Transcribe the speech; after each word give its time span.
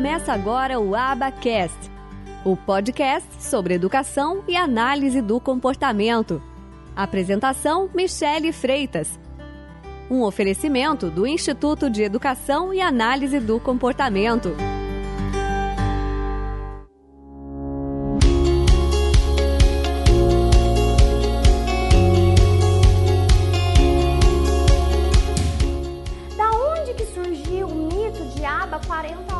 Começa 0.00 0.32
agora 0.32 0.80
o 0.80 0.96
Abacast, 0.96 1.76
o 2.42 2.56
podcast 2.56 3.28
sobre 3.38 3.74
educação 3.74 4.42
e 4.48 4.56
análise 4.56 5.20
do 5.20 5.38
comportamento. 5.38 6.42
Apresentação: 6.96 7.90
Michele 7.94 8.50
Freitas. 8.50 9.20
Um 10.10 10.22
oferecimento 10.22 11.10
do 11.10 11.26
Instituto 11.26 11.90
de 11.90 12.02
Educação 12.02 12.72
e 12.72 12.80
Análise 12.80 13.38
do 13.38 13.60
Comportamento. 13.60 14.56
Da 26.38 26.50
onde 26.52 26.94
que 26.94 27.04
surgiu 27.04 27.66
o 27.66 27.74
mito 27.74 28.24
de 28.34 28.42
aba 28.46 28.80
40 28.86 29.20
horas? 29.20 29.20
Justamente 29.20 29.30
por 29.30 29.39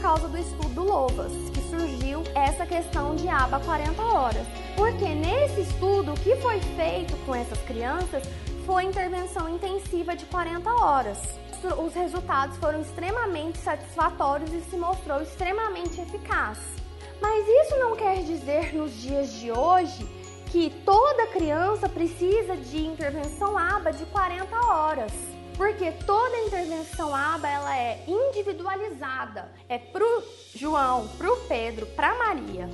causa 0.00 0.28
do 0.28 0.38
estudo 0.38 0.82
Lovas, 0.82 1.32
que 1.52 1.60
surgiu 1.68 2.22
essa 2.34 2.64
questão 2.64 3.14
de 3.14 3.28
aba 3.28 3.60
40 3.60 4.02
horas. 4.02 4.46
Porque 4.74 5.06
nesse 5.14 5.60
estudo, 5.60 6.12
o 6.12 6.20
que 6.20 6.36
foi 6.36 6.58
feito 6.60 7.16
com 7.26 7.34
essas 7.34 7.60
crianças 7.62 8.22
foi 8.64 8.84
intervenção 8.84 9.48
intensiva 9.48 10.16
de 10.16 10.24
40 10.26 10.70
horas. 10.70 11.18
Os 11.84 11.92
resultados 11.94 12.56
foram 12.56 12.80
extremamente 12.80 13.58
satisfatórios 13.58 14.50
e 14.52 14.60
se 14.62 14.76
mostrou 14.76 15.20
extremamente 15.20 16.00
eficaz. 16.00 16.58
Mas 17.20 17.46
isso 17.46 17.76
não 17.78 17.94
quer 17.94 18.22
dizer 18.22 18.74
nos 18.74 18.92
dias 18.92 19.34
de 19.34 19.52
hoje 19.52 20.08
que 20.46 20.70
toda 20.84 21.26
criança 21.26 21.88
precisa 21.88 22.56
de 22.56 22.86
intervenção 22.86 23.58
ABA 23.58 23.92
de 23.92 24.06
40 24.06 24.56
horas. 24.66 25.12
Porque 25.60 25.92
toda 26.06 26.38
intervenção 26.38 27.14
ABA 27.14 27.46
ela 27.46 27.76
é 27.76 28.02
individualizada. 28.08 29.46
É 29.68 29.76
pro 29.76 30.24
João, 30.54 31.06
pro 31.18 31.36
Pedro, 31.48 31.84
pra 31.88 32.14
Maria. 32.14 32.66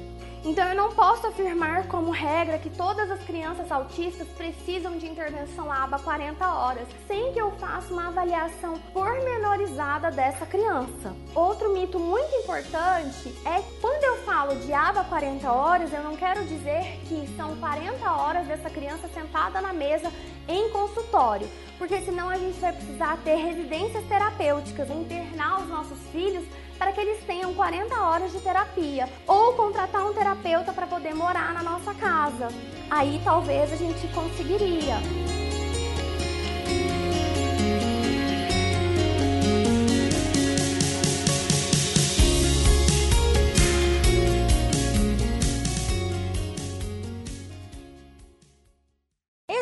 Então 0.45 0.65
eu 0.69 0.77
não 0.77 0.92
posso 0.92 1.27
afirmar 1.27 1.89
como 1.89 2.12
regra 2.12 2.59
que 2.59 2.70
todas 2.70 3.11
as 3.11 3.20
crianças 3.25 3.73
autistas 3.73 4.29
precisam 4.29 4.97
de 4.97 5.09
intervenção 5.09 5.73
ABA 5.73 5.98
40 5.98 6.48
horas, 6.48 6.87
sem 7.09 7.33
que 7.33 7.41
eu 7.41 7.51
faça 7.57 7.92
uma 7.92 8.07
avaliação 8.07 8.79
pormenorizada 8.92 10.12
dessa 10.12 10.47
criança. 10.47 11.12
Outro 11.34 11.73
mito 11.73 11.98
muito 11.98 12.33
importante 12.37 13.34
é 13.45 13.61
quando 13.81 14.05
eu 14.05 14.19
falo 14.37 14.55
de 14.56 14.70
ABA 14.70 15.03
40 15.05 15.51
horas, 15.51 15.91
eu 15.95 16.03
não 16.03 16.15
quero 16.15 16.45
dizer 16.45 17.01
que 17.09 17.27
são 17.39 17.56
40 17.56 18.12
horas 18.12 18.47
dessa 18.47 18.69
criança 18.69 19.09
sentada 19.09 19.62
na 19.62 19.73
mesa 19.73 20.12
em 20.47 20.69
consultório, 20.69 21.48
porque 21.79 22.03
senão 22.03 22.29
a 22.29 22.37
gente 22.37 22.61
vai 22.61 22.70
precisar 22.70 23.17
ter 23.25 23.37
residências 23.37 24.05
terapêuticas, 24.05 24.91
internar 24.91 25.62
os 25.62 25.69
nossos 25.70 25.98
filhos 26.12 26.45
para 26.77 26.92
que 26.92 27.01
eles 27.01 27.25
tenham 27.25 27.55
40 27.55 27.98
horas 27.98 28.31
de 28.31 28.39
terapia 28.41 29.09
ou 29.27 29.55
contratar 29.55 30.07
um 30.07 30.12
terapeuta 30.12 30.70
para 30.70 30.87
poder 30.87 31.14
morar 31.14 31.55
na 31.55 31.62
nossa 31.62 31.95
casa. 31.95 32.48
Aí 32.91 33.19
talvez 33.25 33.73
a 33.73 33.77
gente 33.77 34.07
conseguiria. 34.09 34.97